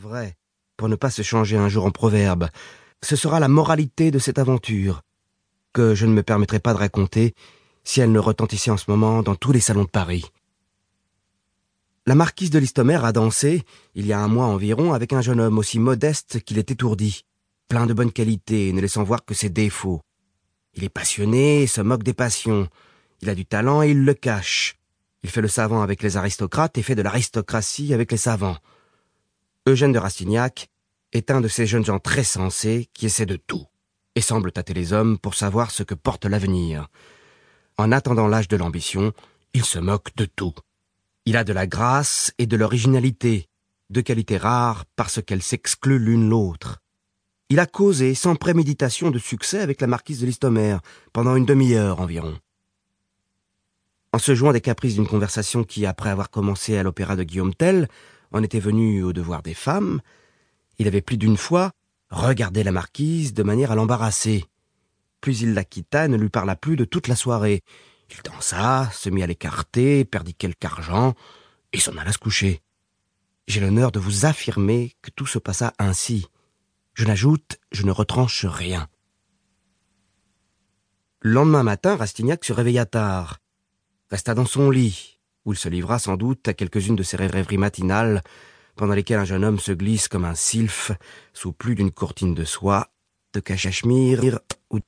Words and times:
vrai, 0.00 0.36
pour 0.76 0.88
ne 0.88 0.96
pas 0.96 1.10
se 1.10 1.22
changer 1.22 1.56
un 1.56 1.68
jour 1.68 1.84
en 1.84 1.90
proverbe. 1.90 2.48
Ce 3.02 3.16
sera 3.16 3.38
la 3.38 3.48
moralité 3.48 4.10
de 4.10 4.18
cette 4.18 4.38
aventure, 4.38 5.02
que 5.72 5.94
je 5.94 6.06
ne 6.06 6.12
me 6.12 6.22
permettrai 6.22 6.58
pas 6.58 6.72
de 6.72 6.78
raconter 6.78 7.34
si 7.84 8.00
elle 8.00 8.12
ne 8.12 8.18
retentissait 8.18 8.70
en 8.70 8.76
ce 8.76 8.90
moment 8.90 9.22
dans 9.22 9.36
tous 9.36 9.52
les 9.52 9.60
salons 9.60 9.84
de 9.84 9.88
Paris. 9.88 10.24
La 12.06 12.14
marquise 12.14 12.50
de 12.50 12.58
Listomère 12.58 13.04
a 13.04 13.12
dansé, 13.12 13.62
il 13.94 14.06
y 14.06 14.12
a 14.12 14.20
un 14.20 14.28
mois 14.28 14.46
environ, 14.46 14.92
avec 14.94 15.12
un 15.12 15.20
jeune 15.20 15.40
homme 15.40 15.58
aussi 15.58 15.78
modeste 15.78 16.40
qu'il 16.40 16.58
est 16.58 16.70
étourdi, 16.70 17.24
plein 17.68 17.86
de 17.86 17.94
bonnes 17.94 18.12
qualités, 18.12 18.72
ne 18.72 18.80
laissant 18.80 19.04
voir 19.04 19.24
que 19.24 19.34
ses 19.34 19.50
défauts. 19.50 20.00
Il 20.74 20.84
est 20.84 20.88
passionné 20.88 21.62
et 21.62 21.66
se 21.66 21.80
moque 21.80 22.02
des 22.02 22.14
passions. 22.14 22.68
Il 23.20 23.28
a 23.28 23.34
du 23.34 23.44
talent 23.44 23.82
et 23.82 23.90
il 23.90 24.04
le 24.04 24.14
cache. 24.14 24.76
Il 25.22 25.30
fait 25.30 25.42
le 25.42 25.48
savant 25.48 25.82
avec 25.82 26.02
les 26.02 26.16
aristocrates 26.16 26.78
et 26.78 26.82
fait 26.82 26.94
de 26.94 27.02
l'aristocratie 27.02 27.92
avec 27.92 28.10
les 28.12 28.18
savants. 28.18 28.56
Eugène 29.70 29.92
de 29.92 29.98
Rastignac 29.98 30.68
est 31.12 31.30
un 31.30 31.40
de 31.40 31.46
ces 31.46 31.64
jeunes 31.64 31.84
gens 31.84 32.00
très 32.00 32.24
sensés 32.24 32.88
qui 32.92 33.06
essaient 33.06 33.24
de 33.24 33.36
tout 33.36 33.66
et 34.16 34.20
semblent 34.20 34.50
tâter 34.50 34.74
les 34.74 34.92
hommes 34.92 35.16
pour 35.16 35.34
savoir 35.34 35.70
ce 35.70 35.84
que 35.84 35.94
porte 35.94 36.24
l'avenir. 36.26 36.88
En 37.78 37.92
attendant 37.92 38.26
l'âge 38.26 38.48
de 38.48 38.56
l'ambition, 38.56 39.12
il 39.54 39.64
se 39.64 39.78
moque 39.78 40.14
de 40.16 40.24
tout. 40.24 40.54
Il 41.24 41.36
a 41.36 41.44
de 41.44 41.52
la 41.52 41.68
grâce 41.68 42.32
et 42.38 42.46
de 42.46 42.56
l'originalité, 42.56 43.48
deux 43.90 44.02
qualités 44.02 44.38
rares 44.38 44.86
parce 44.96 45.22
qu'elles 45.22 45.42
s'excluent 45.42 46.00
l'une 46.00 46.28
l'autre. 46.28 46.80
Il 47.48 47.60
a 47.60 47.66
causé 47.66 48.16
sans 48.16 48.34
préméditation 48.34 49.12
de 49.12 49.20
succès 49.20 49.60
avec 49.60 49.80
la 49.80 49.86
marquise 49.86 50.20
de 50.20 50.26
Listomère 50.26 50.80
pendant 51.12 51.36
une 51.36 51.46
demi-heure 51.46 52.00
environ. 52.00 52.36
En 54.12 54.18
se 54.18 54.34
jouant 54.34 54.52
des 54.52 54.60
caprices 54.60 54.96
d'une 54.96 55.06
conversation 55.06 55.62
qui, 55.62 55.86
après 55.86 56.10
avoir 56.10 56.30
commencé 56.30 56.76
à 56.76 56.82
l'opéra 56.82 57.14
de 57.14 57.22
Guillaume 57.22 57.54
Tell, 57.54 57.86
en 58.32 58.42
était 58.42 58.60
venue 58.60 59.02
au 59.02 59.12
devoir 59.12 59.42
des 59.42 59.54
femmes, 59.54 60.00
il 60.78 60.86
avait 60.86 61.00
plus 61.00 61.18
d'une 61.18 61.36
fois 61.36 61.72
regardé 62.10 62.62
la 62.62 62.72
marquise 62.72 63.34
de 63.34 63.42
manière 63.42 63.72
à 63.72 63.74
l'embarrasser. 63.74 64.44
Puis 65.20 65.38
il 65.38 65.54
la 65.54 65.64
quitta 65.64 66.08
ne 66.08 66.16
lui 66.16 66.30
parla 66.30 66.56
plus 66.56 66.76
de 66.76 66.84
toute 66.84 67.08
la 67.08 67.16
soirée. 67.16 67.62
Il 68.10 68.16
dansa, 68.22 68.90
se 68.92 69.10
mit 69.10 69.22
à 69.22 69.26
l'écarter, 69.26 70.04
perdit 70.04 70.34
quelque 70.34 70.64
argent, 70.64 71.14
et 71.72 71.78
s'en 71.80 71.96
alla 71.96 72.12
se 72.12 72.18
coucher. 72.18 72.62
J'ai 73.46 73.60
l'honneur 73.60 73.92
de 73.92 74.00
vous 74.00 74.26
affirmer 74.26 74.96
que 75.02 75.10
tout 75.10 75.26
se 75.26 75.38
passa 75.38 75.72
ainsi. 75.78 76.26
Je 76.94 77.04
n'ajoute, 77.04 77.58
je 77.72 77.84
ne 77.84 77.90
retranche 77.92 78.44
rien. 78.46 78.88
Le 81.20 81.32
lendemain 81.32 81.62
matin, 81.62 81.96
Rastignac 81.96 82.44
se 82.44 82.52
réveilla 82.52 82.86
tard 82.86 83.40
resta 84.10 84.34
dans 84.34 84.46
son 84.46 84.70
lit, 84.70 85.19
où 85.44 85.52
il 85.52 85.58
se 85.58 85.68
livra 85.68 85.98
sans 85.98 86.16
doute 86.16 86.46
à 86.48 86.54
quelques-unes 86.54 86.96
de 86.96 87.02
ses 87.02 87.16
rêveries 87.16 87.58
matinales, 87.58 88.22
pendant 88.76 88.94
lesquelles 88.94 89.18
un 89.18 89.24
jeune 89.24 89.44
homme 89.44 89.58
se 89.58 89.72
glisse 89.72 90.08
comme 90.08 90.24
un 90.24 90.34
sylphe 90.34 90.92
sous 91.32 91.52
plus 91.52 91.74
d'une 91.74 91.90
courtine 91.90 92.34
de 92.34 92.44
soie, 92.44 92.88
de 93.32 93.40
cachemire 93.40 94.40
ou... 94.70 94.80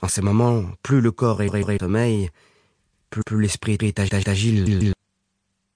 En 0.00 0.08
ces 0.08 0.22
moments, 0.22 0.64
plus 0.82 1.00
le 1.00 1.10
corps 1.10 1.42
est 1.42 1.78
sommeil, 1.80 2.30
plus, 3.10 3.22
l'esprit 3.40 3.76
est 3.80 4.28
agile. 4.28 4.92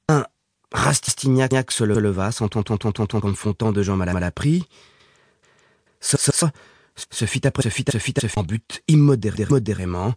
Un 0.08 0.24
Rastignac 0.72 1.70
se 1.72 1.84
leva, 1.84 2.30
sentant 2.30 2.62
comme 2.62 3.34
fontant 3.34 3.72
de 3.72 3.82
gens 3.82 3.96
mal, 3.96 4.12
mal 4.12 4.22
appris. 4.22 4.68
Se, 6.00 6.16
fit 7.26 7.46
après, 7.46 7.62
se 7.62 7.68
fit, 7.68 7.84
se 7.90 7.98
fit, 7.98 8.14
se 8.20 8.26
fit 8.26 8.38
en 8.38 8.42
but 8.42 8.82
immodérément, 8.88 10.14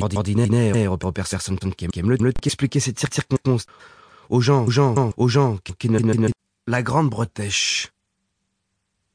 ordinaire 0.00 0.92
au 0.92 0.96
personne 0.96 1.58
qui 1.76 1.84
aime 1.98 2.10
le 2.10 2.32
qui 2.32 2.48
expliquer 2.48 2.80
cette 2.80 2.98
circonstance 2.98 3.66
aux 4.28 4.40
gens, 4.40 4.64
aux 4.64 4.70
gens, 4.70 5.12
aux 5.16 5.28
gens 5.28 5.58
qui 5.78 5.88
ne, 5.88 6.28
la 6.66 6.82
grande 6.82 7.10
bretèche. 7.10 7.92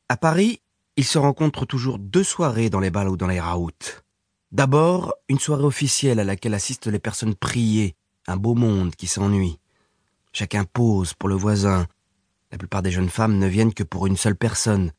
À 0.07 0.17
Paris, 0.17 0.61
il 0.97 1.05
se 1.05 1.17
rencontre 1.17 1.65
toujours 1.65 1.99
deux 1.99 2.23
soirées 2.23 2.69
dans 2.69 2.79
les 2.79 2.89
balles 2.89 3.09
ou 3.09 3.17
dans 3.17 3.27
les 3.27 3.39
raouts. 3.39 3.69
D'abord, 4.51 5.13
une 5.27 5.39
soirée 5.39 5.63
officielle 5.63 6.19
à 6.19 6.23
laquelle 6.23 6.53
assistent 6.53 6.87
les 6.87 6.99
personnes 6.99 7.35
priées, 7.35 7.95
un 8.27 8.37
beau 8.37 8.55
monde 8.55 8.95
qui 8.95 9.07
s'ennuie. 9.07 9.59
Chacun 10.33 10.63
pose 10.63 11.13
pour 11.13 11.29
le 11.29 11.35
voisin. 11.35 11.87
La 12.51 12.57
plupart 12.57 12.81
des 12.81 12.91
jeunes 12.91 13.09
femmes 13.09 13.37
ne 13.37 13.47
viennent 13.47 13.73
que 13.73 13.83
pour 13.83 14.07
une 14.07 14.17
seule 14.17 14.35
personne. 14.35 14.91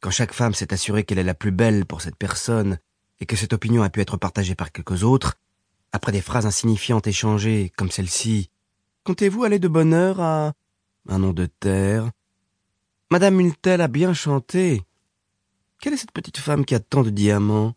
Quand 0.00 0.10
chaque 0.10 0.32
femme 0.32 0.54
s'est 0.54 0.72
assurée 0.72 1.04
qu'elle 1.04 1.18
est 1.18 1.24
la 1.24 1.34
plus 1.34 1.50
belle 1.50 1.86
pour 1.86 2.02
cette 2.02 2.16
personne, 2.16 2.78
et 3.20 3.26
que 3.26 3.36
cette 3.36 3.52
opinion 3.52 3.82
a 3.82 3.90
pu 3.90 4.00
être 4.00 4.16
partagée 4.16 4.54
par 4.54 4.72
quelques 4.72 5.02
autres, 5.02 5.38
après 5.92 6.12
des 6.12 6.20
phrases 6.20 6.46
insignifiantes 6.46 7.06
échangées, 7.06 7.72
comme 7.76 7.90
celle-ci, 7.90 8.50
comptez-vous 9.04 9.44
aller 9.44 9.58
de 9.58 9.68
bonne 9.68 9.94
heure 9.94 10.20
à 10.20 10.52
un 11.08 11.18
nom 11.18 11.32
de 11.32 11.46
terre? 11.46 12.10
Madame 13.10 13.36
Multel 13.36 13.80
a 13.80 13.88
bien 13.88 14.12
chanté. 14.12 14.82
Quelle 15.80 15.94
est 15.94 15.98
cette 15.98 16.12
petite 16.12 16.38
femme 16.38 16.64
qui 16.64 16.74
a 16.74 16.80
tant 16.80 17.02
de 17.02 17.10
diamants? 17.10 17.74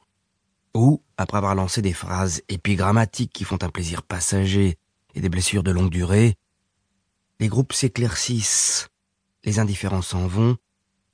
Ou, 0.74 1.02
après 1.18 1.38
avoir 1.38 1.56
lancé 1.56 1.82
des 1.82 1.94
phrases 1.94 2.42
épigrammatiques 2.50 3.34
qui 3.34 3.44
font 3.44 3.62
un 3.62 3.70
plaisir 3.70 4.04
passager 4.04 4.78
et 5.16 5.22
des 5.22 5.30
blessures 5.30 5.64
de 5.64 5.72
longue 5.72 5.90
durée, 5.90 6.38
les 7.40 7.48
groupes 7.48 7.74
s'éclaircissent, 7.74 8.90
les 9.44 9.60
indifférents 9.60 10.02
s'en 10.02 10.28
vont, 10.28 10.58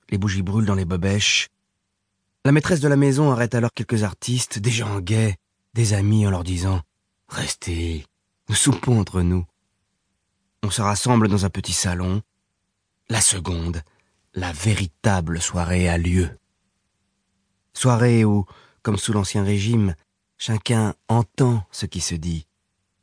les 0.09 0.17
bougies 0.17 0.41
brûlent 0.41 0.65
dans 0.65 0.75
les 0.75 0.85
bobèches, 0.85 1.49
la 2.45 2.51
maîtresse 2.51 2.79
de 2.79 2.87
la 2.87 2.95
maison 2.95 3.31
arrête 3.31 3.55
alors 3.55 3.73
quelques 3.73 4.03
artistes, 4.03 4.59
des 4.59 4.71
gens 4.71 4.99
gays, 4.99 5.35
des 5.73 5.93
amis 5.93 6.25
en 6.25 6.31
leur 6.31 6.43
disant 6.43 6.81
Restez, 7.27 8.05
nous 8.47 8.55
soupons 8.55 8.99
entre 8.99 9.21
nous. 9.21 9.45
On 10.63 10.69
se 10.69 10.81
rassemble 10.81 11.27
dans 11.27 11.45
un 11.45 11.49
petit 11.49 11.73
salon. 11.73 12.21
La 13.09 13.21
seconde, 13.21 13.81
la 14.33 14.53
véritable 14.53 15.41
soirée 15.41 15.89
a 15.89 15.97
lieu. 15.97 16.29
Soirée 17.73 18.23
où, 18.23 18.45
comme 18.81 18.97
sous 18.97 19.13
l'Ancien 19.13 19.43
Régime, 19.43 19.95
chacun 20.37 20.95
entend 21.09 21.65
ce 21.71 21.85
qui 21.85 21.99
se 21.99 22.15
dit, 22.15 22.47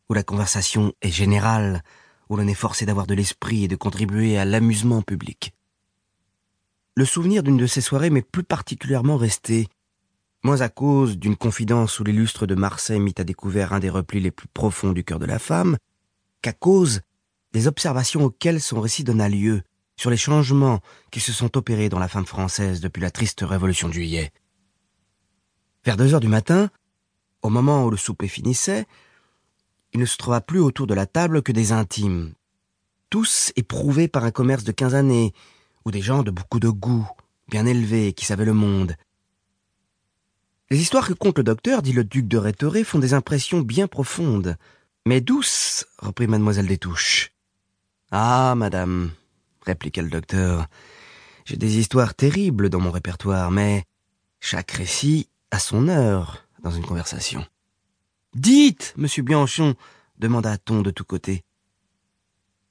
où 0.08 0.14
la 0.14 0.22
conversation 0.22 0.94
est 1.02 1.10
générale, 1.10 1.82
où 2.28 2.36
l'on 2.36 2.48
est 2.48 2.54
forcé 2.54 2.86
d'avoir 2.86 3.06
de 3.06 3.14
l'esprit 3.14 3.64
et 3.64 3.68
de 3.68 3.76
contribuer 3.76 4.38
à 4.38 4.44
l'amusement 4.44 5.02
public 5.02 5.52
le 6.96 7.04
souvenir 7.04 7.42
d'une 7.42 7.56
de 7.56 7.66
ces 7.66 7.80
soirées 7.80 8.10
m'est 8.10 8.22
plus 8.22 8.44
particulièrement 8.44 9.16
resté, 9.16 9.68
moins 10.42 10.60
à 10.60 10.68
cause 10.68 11.18
d'une 11.18 11.36
confidence 11.36 11.98
où 11.98 12.04
l'illustre 12.04 12.46
de 12.46 12.54
Marseille 12.54 13.00
mit 13.00 13.14
à 13.18 13.24
découvert 13.24 13.72
un 13.72 13.80
des 13.80 13.90
replis 13.90 14.20
les 14.20 14.30
plus 14.30 14.48
profonds 14.48 14.92
du 14.92 15.02
cœur 15.02 15.18
de 15.18 15.26
la 15.26 15.38
femme, 15.38 15.76
qu'à 16.42 16.52
cause 16.52 17.00
des 17.52 17.66
observations 17.66 18.24
auxquelles 18.24 18.60
son 18.60 18.80
récit 18.80 19.04
donna 19.04 19.28
lieu 19.28 19.62
sur 19.96 20.10
les 20.10 20.16
changements 20.16 20.80
qui 21.10 21.20
se 21.20 21.32
sont 21.32 21.56
opérés 21.56 21.88
dans 21.88 21.98
la 21.98 22.08
femme 22.08 22.26
française 22.26 22.80
depuis 22.80 23.00
la 23.00 23.10
triste 23.10 23.40
révolution 23.42 23.88
de 23.88 23.94
juillet. 23.94 24.32
Vers 25.84 25.96
deux 25.96 26.14
heures 26.14 26.20
du 26.20 26.28
matin, 26.28 26.70
au 27.42 27.50
moment 27.50 27.84
où 27.84 27.90
le 27.90 27.96
souper 27.96 28.28
finissait, 28.28 28.86
il 29.92 30.00
ne 30.00 30.06
se 30.06 30.16
trouva 30.16 30.40
plus 30.40 30.60
autour 30.60 30.86
de 30.86 30.94
la 30.94 31.06
table 31.06 31.42
que 31.42 31.52
des 31.52 31.72
intimes, 31.72 32.34
tous 33.10 33.52
éprouvés 33.54 34.08
par 34.08 34.24
un 34.24 34.30
commerce 34.32 34.64
de 34.64 34.72
quinze 34.72 34.94
années, 34.94 35.32
ou 35.84 35.90
des 35.90 36.02
gens 36.02 36.22
de 36.22 36.30
beaucoup 36.30 36.60
de 36.60 36.68
goût, 36.68 37.08
bien 37.48 37.66
élevés, 37.66 38.12
qui 38.12 38.24
savaient 38.24 38.44
le 38.44 38.54
monde. 38.54 38.96
Les 40.70 40.80
histoires 40.80 41.06
que 41.06 41.12
conte 41.12 41.38
le 41.38 41.44
docteur, 41.44 41.82
dit 41.82 41.92
le 41.92 42.04
duc 42.04 42.26
de 42.26 42.38
Rhétoré, 42.38 42.84
font 42.84 42.98
des 42.98 43.14
impressions 43.14 43.60
bien 43.60 43.86
profondes, 43.86 44.56
mais 45.06 45.20
douces, 45.20 45.86
reprit 45.98 46.26
mademoiselle 46.26 46.66
des 46.66 46.78
Touches. 46.78 47.32
Ah, 48.10 48.54
madame, 48.56 49.10
répliqua 49.66 50.02
le 50.02 50.10
docteur, 50.10 50.66
j'ai 51.44 51.56
des 51.56 51.78
histoires 51.78 52.14
terribles 52.14 52.70
dans 52.70 52.80
mon 52.80 52.90
répertoire, 52.90 53.50
mais 53.50 53.84
chaque 54.40 54.70
récit 54.70 55.28
a 55.50 55.58
son 55.58 55.88
heure 55.88 56.46
dans 56.62 56.70
une 56.70 56.86
conversation. 56.86 57.46
Dites, 58.34 58.94
monsieur 58.96 59.22
Bianchon, 59.22 59.74
demanda-t-on 60.18 60.80
de 60.82 60.90
tous 60.90 61.04
côtés. 61.04 61.44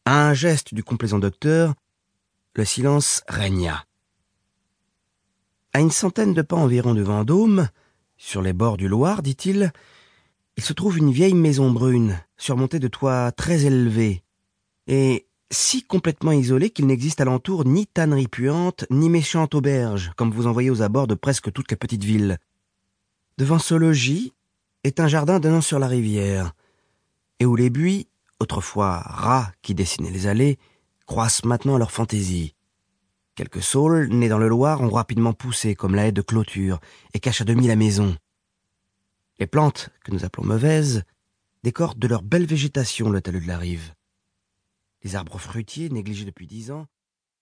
À 0.06 0.28
un 0.28 0.34
geste 0.34 0.74
du 0.74 0.84
complaisant 0.84 1.20
docteur, 1.20 1.76
le 2.56 2.66
silence 2.66 3.24
régna. 3.28 3.86
À 5.74 5.80
une 5.80 5.92
centaine 5.92 6.34
de 6.34 6.42
pas 6.42 6.56
environ 6.56 6.94
de 6.94 7.02
Vendôme, 7.02 7.68
sur 8.18 8.42
les 8.42 8.54
bords 8.54 8.78
du 8.78 8.88
Loir, 8.88 9.24
dit-il, 9.24 9.72
il 10.56 10.64
se 10.64 10.74
trouve 10.74 11.00
une 11.00 11.12
vieille 11.12 11.34
maison 11.34 11.72
brune, 11.72 12.20
surmontée 12.38 12.80
de 12.80 12.88
toits 12.88 13.32
très 13.32 13.66
élevés, 13.66 14.24
et 14.88 15.26
si 15.50 15.84
complètement 15.84 16.32
isolée 16.32 16.70
qu'il 16.70 16.86
n'existe 16.86 17.22
alentour 17.22 17.66
ni 17.66 17.88
tannerie 17.88 18.28
puante, 18.28 18.86
ni 18.92 19.10
méchante 19.10 19.56
auberge, 19.56 20.12
comme 20.16 20.32
vous 20.32 20.46
en 20.46 20.52
voyez 20.52 20.70
aux 20.70 20.82
abords 20.84 21.08
de 21.08 21.16
presque 21.16 21.52
toutes 21.52 21.72
les 21.72 21.78
petites 21.78 22.04
villes. 22.04 22.38
Devant 23.40 23.60
ce 23.60 23.74
logis 23.74 24.34
est 24.84 25.00
un 25.00 25.08
jardin 25.08 25.40
donnant 25.40 25.62
sur 25.62 25.80
la 25.80 25.88
rivière, 25.88 26.54
et 27.40 27.46
où 27.46 27.56
les 27.56 27.72
buis, 27.72 28.08
autrefois 28.40 29.00
rats 29.00 29.52
qui 29.64 29.74
dessinaient 29.74 30.12
les 30.12 30.28
allées, 30.28 30.60
croissent 31.06 31.46
maintenant 31.46 31.78
leur 31.78 31.92
fantaisie. 31.92 32.56
Quelques 33.36 33.64
saules, 33.64 34.08
nés 34.10 34.30
dans 34.30 34.38
le 34.38 34.48
Loir, 34.48 34.82
ont 34.82 34.90
rapidement 34.90 35.34
poussé 35.34 35.76
comme 35.76 35.96
la 35.96 36.08
haie 36.08 36.12
de 36.12 36.22
clôture 36.22 36.80
et 37.14 37.20
cachent 37.20 37.42
à 37.42 37.46
demi 37.46 37.68
la 37.68 37.76
maison. 37.76 38.16
Les 39.40 39.48
plantes, 39.48 39.90
que 40.04 40.12
nous 40.12 40.24
appelons 40.24 40.46
mauvaises, 40.46 41.04
décorent 41.64 41.96
de 41.96 42.08
leur 42.08 42.22
belle 42.22 42.46
végétation 42.46 43.10
le 43.10 43.22
talus 43.22 43.42
de 43.42 43.48
la 43.48 43.58
rive. 43.58 43.94
Les 45.02 45.16
arbres 45.16 45.40
fruitiers, 45.40 45.90
négligés 45.90 46.26
depuis 46.26 46.48
dix 46.48 46.72
ans, 46.72 46.88